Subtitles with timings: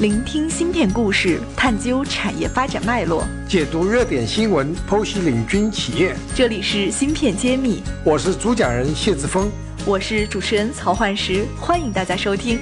[0.00, 6.16] 聆听芯片故事，探究产业发展脉络，解读热点新闻，剖析领军企业。
[6.34, 9.52] 这里是芯片揭秘，我是主讲人谢志峰，
[9.84, 12.58] 我是主持人曹焕石，欢迎大家收听。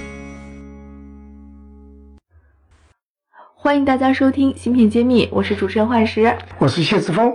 [3.54, 7.32] 欢迎大家收听芯片揭秘，我是主持人焕石，我是谢志峰。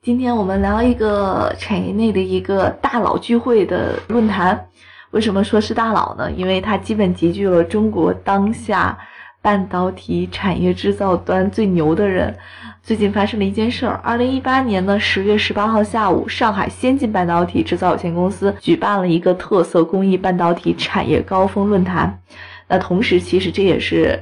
[0.00, 4.66] 今天我们聊一个产业内的一个大佬聚会的论坛。
[5.10, 6.30] 为什么说是大佬呢？
[6.30, 8.96] 因为它基本集聚了中国当下
[9.42, 12.36] 半导体产业制造端最牛的人。
[12.82, 22.20] 最近发生了一件事儿：二零一八年的十月十八号下午，上海先进半导体制造有限公司举办了一个特色工艺半导体产业高峰论坛。
[22.68, 24.18] 那同时，其实这也是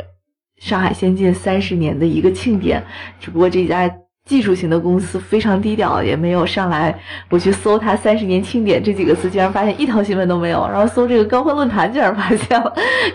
[0.59, 2.83] 上海先进三十年的一个庆典。
[3.21, 3.91] 只不过这家。
[4.29, 6.95] 技术型的公司非常低调，也没有上来。
[7.31, 10.69] 我去搜它三十年庆典这几个字，竟然发现一条新闻都没有。
[10.69, 12.71] 然后搜这个高峰论坛，竟然发现了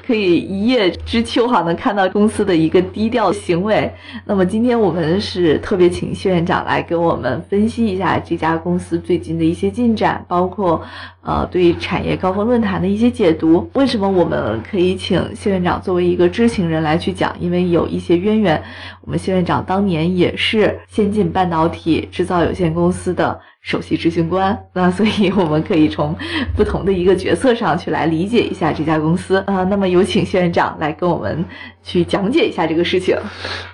[0.05, 3.93] 可以一叶知秋哈，能看到公司的一个低调行为。
[4.25, 10.81] 那么今天我们是特别请谢院长来给我们分析一下这家公司最近的一些进展，包括
[11.23, 13.69] 呃对产业高峰论坛的一些解读。
[13.73, 17.35] 为什么我们可以请谢院长作为一个知情人来去讲？
[17.39, 18.61] 因为有一些渊源。
[19.01, 26.15] 我们谢院长当年也是先进半导体制造有限公司的首席执行官，那 所以我们可以从
[26.55, 29.41] 不同的一个角色上去来理解一下这家公司。
[29.47, 31.45] 呃，那么有请谢院长来跟我们
[31.81, 33.17] 去讲解一下这个事情。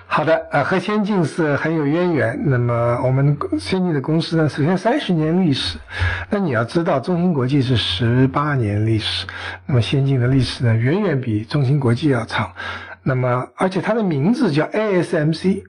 [0.06, 2.40] 好的，呃，和先进是很有渊源。
[2.46, 5.76] 那么我们先进的公司呢，首先三十年历史，
[6.30, 9.26] 那你要知道中芯国际是十八年历史，
[9.66, 12.52] 那么先进的历史呢，远远比中芯国际要长。
[13.02, 15.62] 那么，而且它的名字叫 ASMC，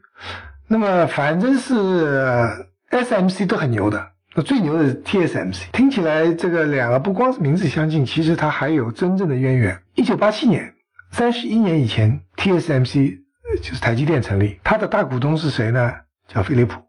[0.67, 2.47] 那么反正是
[2.91, 5.71] SMC 都很牛的，那最牛的是 TSMC。
[5.71, 9.81] 听起来这个两个不光是名字相近，其实它还有真正的渊源。
[9.95, 10.73] 一九八七年，
[11.11, 13.19] 三十一年以前，TSMC
[13.61, 15.93] 就是台积电成立，它的大股东是谁呢？
[16.27, 16.81] 叫飞利浦，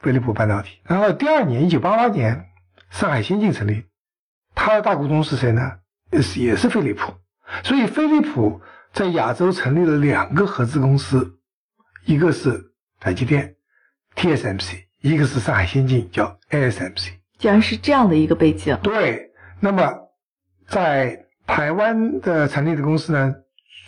[0.00, 0.78] 飞利浦半导体。
[0.84, 2.46] 然后第二年，一九八八年，
[2.90, 3.84] 上海先进成立，
[4.54, 5.72] 它的大股东是谁呢？
[6.10, 7.12] 也是也是飞利浦。
[7.62, 8.60] 所以飞利浦。
[8.92, 11.38] 在亚洲成立了两个合资公司，
[12.06, 13.54] 一个是台积电
[14.14, 17.10] （TSMC），一个是上海先进，叫 ASMC。
[17.38, 18.76] 竟然是这样的一个背景。
[18.82, 19.30] 对，
[19.60, 19.92] 那么
[20.66, 23.34] 在台湾的成立的公司呢，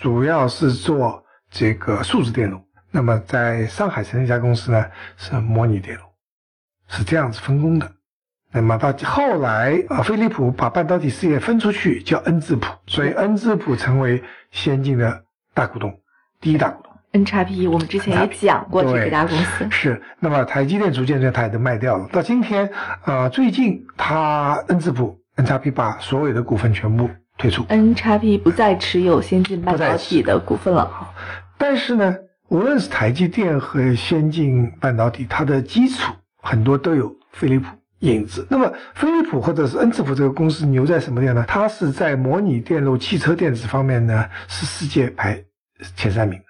[0.00, 2.58] 主要是做这个数字电路；
[2.90, 4.86] 那么在上海成立一家公司呢，
[5.16, 6.02] 是模拟电路，
[6.88, 7.90] 是这样子分工的。
[8.50, 16.00] 那么到后来啊，飞利浦把半导体事业分出去，叫恩智浦，所以恩智浦成为先进的大股东，
[16.40, 16.87] 第一大股东。
[17.18, 19.66] N 叉 P，我们之前也讲过这家公司。
[19.70, 22.06] 是，那么台积电逐渐在它也都卖掉了。
[22.12, 22.70] 到今天
[23.02, 30.88] 啊，最近它恩智浦 N 叉 P 把所有的股份全部退出，N 叉 P 不再持有先进半导体的股份了。
[31.58, 32.14] 但是呢，
[32.50, 37.66] 无论是台积电和先进半导体，它的基础很多都有飞利浦。
[38.02, 38.46] 影子。
[38.48, 41.44] 那么，飞利浦或者是恩智浦这个公司牛在什么地方呢？
[41.48, 45.36] 它是在模拟电路、汽车电子方面呢，是世界排
[45.96, 46.44] 前三名的。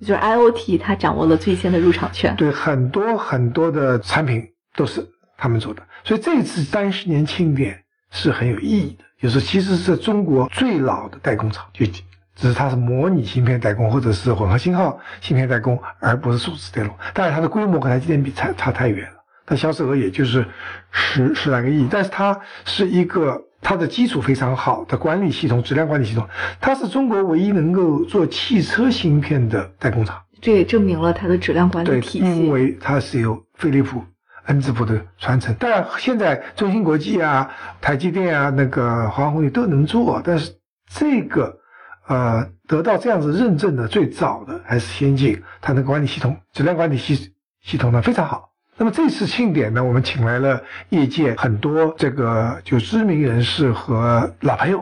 [0.00, 2.34] 就是 IOT，它掌握了最先的入场券。
[2.36, 5.04] 对，很多很多的产品都是
[5.36, 5.82] 他们做的。
[6.04, 16.92] 所以这次三十年庆典是很有意义的，就是其实是中国最老的代工厂，就只是它是模拟芯片代工或者是混合信号芯片代工，而不是数字电路。
[17.12, 19.17] 但是它的规模和它今天比差差太远了。
[19.48, 20.44] 它销售额也就是
[20.90, 26.28] 十十来个亿，但是它是一个它的基础非常好的管理系统、质量管理系统，
[26.60, 30.20] 它是中国唯一能够做汽车芯片的代工厂。
[30.42, 32.26] 这也证明了它的质量管理体系。
[32.26, 34.04] 因为它是由飞利浦、
[34.48, 35.54] 恩智浦的传承。
[35.54, 37.50] 当然，现在中芯国际啊、
[37.80, 40.52] 台积电啊、那个华虹也都能做，但是
[40.90, 41.58] 这个
[42.06, 47.32] 呃得到这样子认证的最早的还是先进，它的管理系统、质量管理系
[47.62, 48.47] 系统呢非常好。
[48.80, 54.78] 那么这次庆典呢，我们请来了业界很多这个就知名人士和老朋友，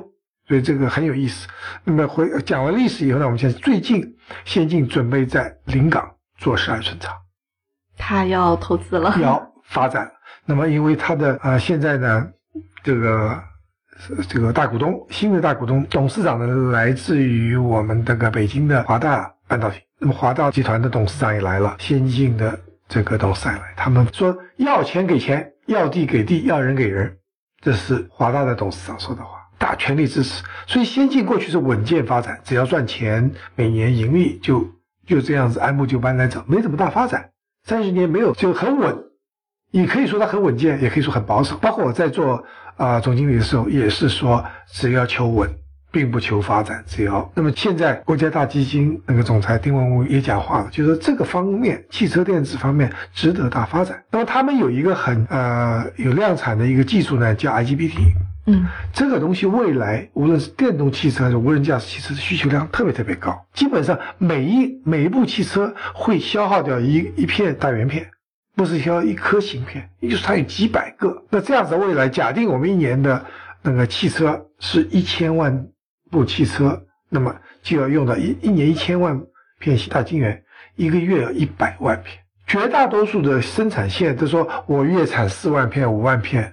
[0.46, 1.48] 所以这个很有意思。
[1.82, 4.04] 那么回讲完历史以后呢，我们现在最近
[4.44, 7.10] 先进准备在临港做十二寸厂，
[7.96, 10.12] 他要投资了，要发展。
[10.44, 12.28] 那么因为他的啊现在呢，
[12.82, 13.42] 这个
[14.28, 19.81] 这个大股东新的大股东董事长呢来自于我们这个北京的华大半导体。
[19.99, 22.60] 那么华大集团的董事长也来了，先进的。
[22.88, 27.19] 这个都上来，他们说要钱给钱，要地给地，要人给人，
[27.61, 30.44] 这是华大的董事长说的话，大全力支持。
[30.67, 34.65] 所以先进过去是稳健发展，只要赚钱，每年盈利就
[35.06, 37.31] 就这样子按部就班来走，没怎么大发展。
[37.65, 38.97] 三十年没有就很稳，
[39.73, 41.56] 你可以说它很稳健，也可以说很保守。
[41.56, 42.44] 包括我在做
[42.77, 45.50] 啊总经理的时候，也是说只要求稳，
[45.96, 54.04] 并不求发展，只要那么现在国家大基金那个总裁丁文武也讲话了，就说这个方面汽车电子方面值得大发展。
[54.10, 58.12] 那么他们有一个很呃有量产的一个技术呢，叫 IGBT。
[58.44, 68.06] 嗯，这个东西未来无论是电动汽车还是无人驾驶汽车的需求量特别特别高，基本上每一每一部汽车会消耗掉一一片大圆片，
[68.54, 71.25] 不是消耗一颗芯片，也就是它有几百个。
[71.31, 73.25] 那这样子未来，假定我们一年的
[73.62, 75.66] 那个汽车是一千万
[76.16, 79.20] 部汽车，那么就要用到一一年一千万
[79.58, 80.42] 片大晶圆，
[80.76, 82.18] 一个月一百万片。
[82.46, 86.50] 绝大多数的生产线都说我月产四万片、五万片。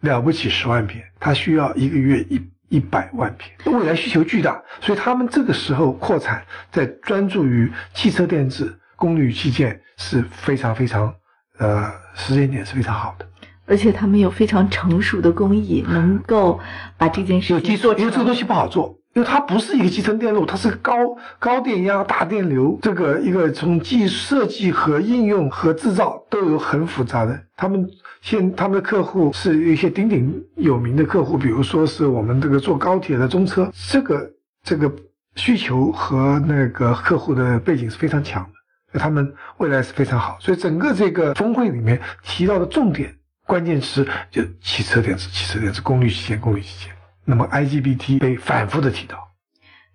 [0.00, 6.42] 了不起十万片，它需要一个月一一百万片，未来需求巨大，所以他们这个时候扩产，
[6.72, 11.14] 在专注于汽车电子、功率器件是非常非常，
[11.58, 13.26] 呃，时间点是非常好的。
[13.70, 16.58] 而且他们有非常成熟的工艺，能够
[16.98, 18.96] 把这件事情做因为这个东西不好做。
[19.12, 20.92] 因为它不是一个集成电路，它是高
[21.40, 27.36] 高电压、大电流，这个一个从技设计和应用和制造都有很复杂的。
[27.56, 27.84] 他们
[28.22, 34.30] 现他们的客户是一些鼎鼎有名的客户，比如说是我们这个坐高铁的中车，这个
[34.62, 34.88] 这个
[35.34, 38.50] 需求和那个客户的背景是非常强的，
[38.92, 40.36] 所以他们未来是非常好。
[40.38, 43.12] 所以整个这个峰会里面提到的重点
[43.50, 46.94] 关键词就汽车电子、汽车电子、功率器件、功率器件。
[47.24, 49.28] 那么 IGBT 被反复的提到，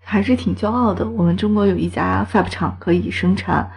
[0.03, 1.07] 还是挺骄傲的。
[1.07, 3.71] 我们中国有一家 Fab 厂可以生产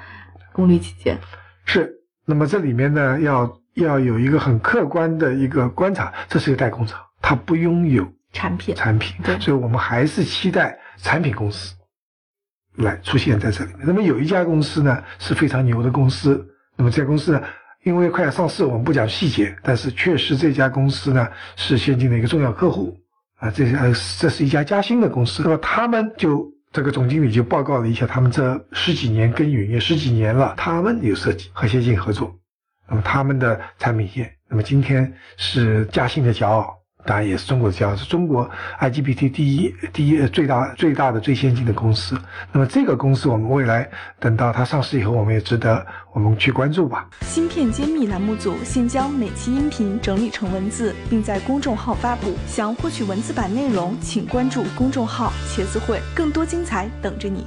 [0.52, 1.16] 功率器件，
[1.64, 1.94] 是。
[2.24, 9.38] 那么这里面呢，要要有一个很客观的一个观察，这是一个代工厂，它不拥有产品产品，对。
[9.38, 11.72] 所以我们还是期待产品公司
[12.74, 13.86] 来出现在这里面。
[13.86, 16.44] 那么有一家公司呢是非常牛的公司，
[16.74, 17.40] 那么这家公司呢，
[17.84, 22.96] 因为快要上市，我们不讲细节，但是确实这家公司呢是先进的一个重要客户。
[23.36, 32.34] 啊，这呃，这是一家嘉兴的公司，那么他们就这个总经理就报告了一下，他们这十几年耕耘也十几年了，他们有设计和先进合作，
[32.88, 36.77] 那么他们的产品线，那么今天是嘉兴的骄傲。
[37.06, 38.48] 当然也是中国的骄傲，是中国
[38.80, 42.18] IGBT 第一、第一最大、最大的、最先进的公司。
[42.52, 47.08] 那么这个公司，我们未来等到它上市以后，我们也值得我们去关注吧。
[47.22, 52.34] 芯片揭秘栏目组现将每期音频整理成文字，并在公众号发布。
[52.46, 57.46] 想获取文字版内容，请关注公众号“茄子会”，更多精彩等着你。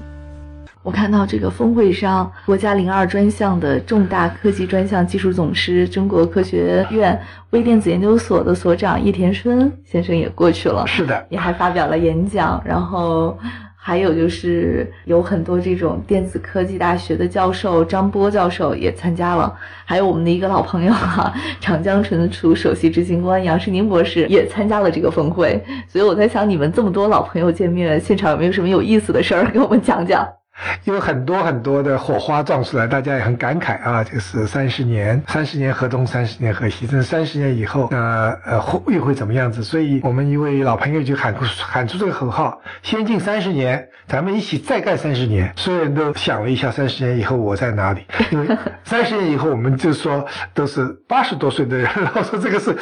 [0.84, 7.20] 我看到这个峰会上，国家零二专项的重大科技专项技术总师、中国科学院
[7.52, 10.86] 微电子研究所的所长叶田春先生也过去了。
[10.88, 12.60] 是的，也还发表了演讲。
[12.66, 13.38] 然后
[13.76, 19.54] 还有就是有很多这种电子科技大学的教授，张波教授也参加了。
[19.86, 25.64] 还有我们的一个老朋友哈，长江存储首席执行官杨世宁博士也参加了这个峰会。
[25.88, 30.28] 所以我在想，你们这么多老朋友见面，现场有没有什么有意思的事儿给我们讲讲？
[30.84, 34.04] 有很多很多的火花撞出来，大家也很感慨啊！
[34.04, 39.64] 就是三十年，三十年河东，三十年河西，这三十年以后，呃呃，会又会怎么样子？
[39.64, 45.52] 所以我们一位老朋友就喊出喊出这个口号：先进三十年，咱们一起再干三十年。
[45.56, 48.06] 所有人都想了一下，三十年以后我在哪里？
[48.32, 52.76] 因为 三十年以后，我们就说都是八十多岁的人，然后说这个是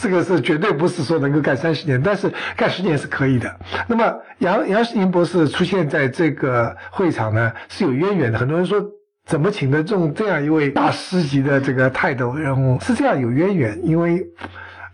[0.00, 3.54] 这个是绝对不是说能够干三十年，但是干十年是可以的。
[3.86, 7.34] 那么杨杨世宁博士出现在这个会场。
[7.34, 8.80] 呢是有渊源的，很多人说
[9.26, 13.78] 怎么请得中这样一位大师级的这个泰斗人物，是这样有渊源。
[13.84, 14.24] 因为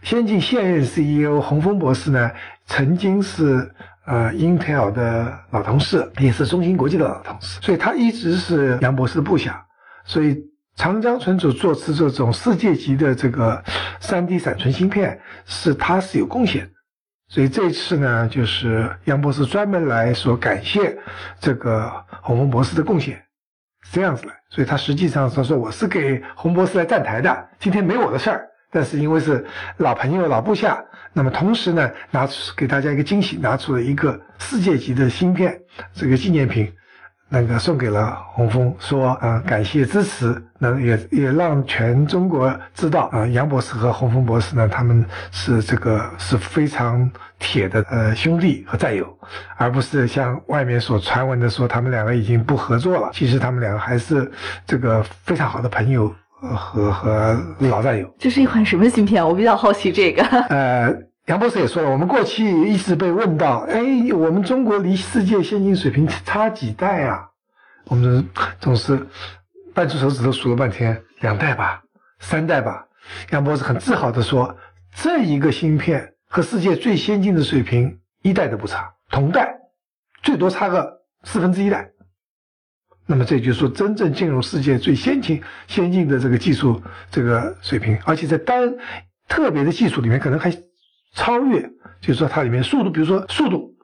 [0.03, 2.31] 先进现任 CEO 洪峰博士呢，
[2.67, 3.71] 曾经是
[4.07, 9.65] 呃 Intel 的老同事，也是中芯国际的老同事，所以他一直是杨博士的部下，
[10.05, 10.37] 所以
[10.77, 13.63] 长江存储做出这种世界级的这个
[14.01, 16.69] 三 D 闪存芯片，是他是有贡献。
[17.35, 20.97] 所以这次呢，就是杨博士专门来说感谢
[21.41, 23.17] 这个洪峰博士的贡献，
[23.83, 24.33] 是这样子的。
[24.51, 28.47] 所以他实际上他说我是给洪博士来站台的，今天没我的事儿。
[28.71, 29.45] 但是因为是
[29.79, 30.81] 老朋友、老部下，
[31.13, 35.59] 那么同时呢，拿出给大家一个惊喜，拿出了一个世界级的芯片
[35.93, 36.73] 这个纪念品。
[37.35, 47.11] 那个送给了洪峰，说啊感谢支持，那也也让全中国知道啊杨博士和洪峰博士呢他们是这个是非常
[47.41, 49.07] 铁的呃兄弟和战友，
[49.57, 53.11] 而不是像外面所传闻的说他们两个已经不合作了。
[53.13, 54.31] 其实他们两个还是
[54.65, 58.09] 这个非常好的朋友和和老战友。
[58.19, 59.27] 这是一款什么芯片？
[59.27, 60.23] 我比较好奇这个。
[60.49, 60.95] 呃。
[61.27, 67.31] 杨博士也说了，我们过去一直被问到，哎，我们中国离世界先进水平差几代啊？
[67.87, 68.29] 我们
[68.61, 69.07] 总是
[69.73, 71.83] 掰出手指头数了半天，两代吧，
[72.19, 72.87] 三代吧。
[73.31, 74.55] 杨博士很自豪地说，
[74.95, 78.93] 这一个芯片和世界最先进的水平一代都不差。
[79.11, 79.57] 同代，
[80.23, 81.91] 最多差个四分之一代。
[83.07, 88.75] 那么这就是说，真正进入世界最先进、先进的这个技术这个水平，而且在单
[89.27, 90.51] 特别的技术里面，可能还
[91.15, 91.63] 超越。
[92.01, 93.75] 就是说，它里面速度，比如说速度、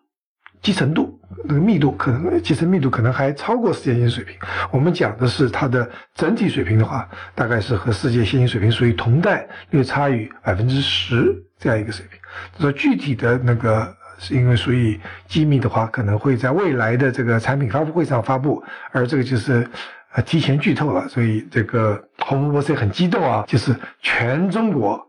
[0.61, 4.37] 集成度、那个密度，可能集成密度可能还超过世界先进水平。
[4.71, 12.21] 我们讲的是它的整体水平的话，大概是和世界先进水平属于同代略差于百分之十这样一个水平。
[12.61, 13.97] 说具体的那个。
[14.23, 19.67] 是因为属于机密的话，可能会在未来的这个产品发布会上发布，而这个就是
[20.13, 25.01] 呃提前剧透了，所以这个洪博士也很激动啊，就是全中国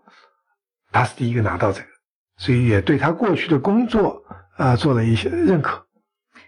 [0.94, 1.88] 他是第一个拿到这个，
[2.42, 4.20] 所以也对他过去的工作
[4.58, 5.80] 啊做了一些认可，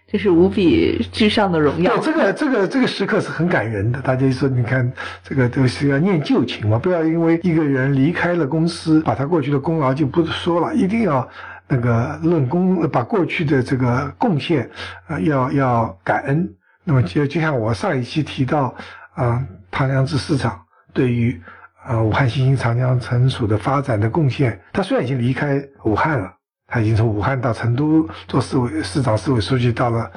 [0.08, 1.96] 这是无比至上的荣耀。
[1.98, 4.02] 对，这个这个这个时刻是很感人的。
[4.02, 11.28] 大家说，你看这个都是要念旧情嘛，不要因为一个人离开了公司，把他过去的功劳就不说了，一定要。
[11.66, 14.68] 那个论功，把过去的这个贡献，
[15.06, 16.46] 啊，要要感恩。
[16.84, 18.74] 那么就就像我上一期提到，
[19.14, 20.60] 啊，唐良智市场
[20.92, 21.40] 对于
[21.84, 26.32] 啊武汉新兴长江存储的发展的贡献，他虽然已经离开武汉了，
[26.66, 30.10] 他已经从武汉到成都做市委市长、市委书记，到了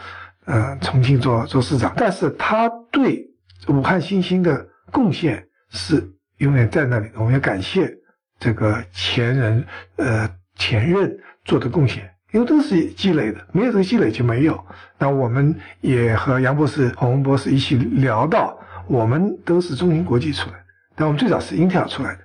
[0.45, 3.29] 呃重庆做做市长，但是他对
[3.67, 6.03] 武汉新兴的贡献是
[6.37, 7.09] 永远在那里。
[7.15, 7.93] 我们要感谢
[8.39, 9.65] 这个前人，
[9.97, 11.17] 呃前任。
[11.47, 14.65] 做的贡献，因为都是积累的，没有这个积累就没有。
[14.97, 20.57] 那我们也和杨博士、洪博士一起聊到，我们都是中芯国际出来，
[20.97, 22.21] 但我们最早是 Intel 出来的，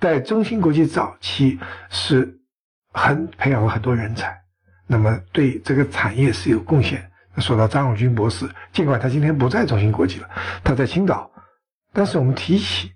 [0.00, 2.38] 在中芯国际早期是
[2.92, 4.36] 很培养了很多人才，
[4.88, 7.08] 那么对这个产业是有贡献。
[7.36, 10.28] 说到张永军博士，尽管他今天不在中芯国际了，
[10.64, 11.30] 他在青岛，
[11.92, 12.90] 但是我们提起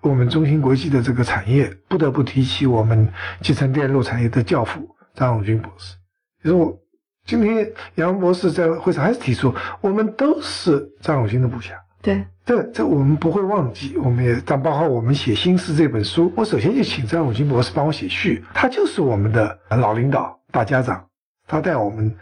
[0.00, 4.88] 我们中芯国际的这个产业，不得不提起我们集成电路产业的教父。
[5.14, 5.94] 张永军博士，
[6.42, 6.76] 其实我
[7.24, 11.74] 今天杨博士在会上还是提出，我们都是张永军的部下。
[12.02, 13.96] 对，这这我们不会忘记。
[13.96, 18.44] 我们也但包括我们写《新诗》这本书，我首先就请张永军博士帮我写序。
[18.52, 21.06] 他就是我们的老领导、大家长，
[21.46, 22.14] 他带我们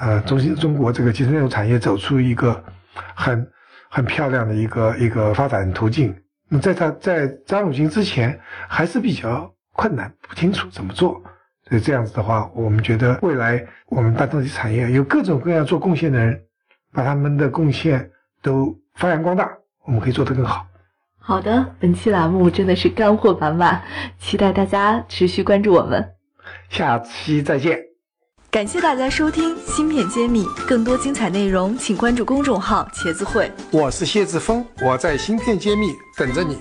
[0.00, 2.62] 呃中心中国这个集成电路产业走出一个
[3.14, 3.48] 很
[3.88, 6.14] 很漂亮的一个一个发展途径。
[6.48, 11.22] 那在他在张永军之前还是比较困难，不清楚怎么做。
[11.68, 16.42] 所以这样子的话，我们觉得未来我们半导体产业有各种各样做贡献的人，
[16.92, 18.10] 把他们的贡献
[18.42, 19.48] 都发扬光大，
[19.84, 20.66] 我们可以做得更好。
[21.18, 23.82] 好的，本期栏目真的是干货满满，
[24.18, 26.12] 期待大家持续关注我们。
[26.68, 27.78] 下期再见。
[28.50, 33.50] 感谢大家收听《芯片揭秘》，更多精彩内容请关注公众号“茄子会”。
[33.70, 35.86] 我是谢志峰，我在《芯片揭秘》
[36.18, 36.58] 等着你。